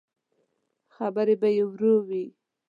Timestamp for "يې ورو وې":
1.57-2.23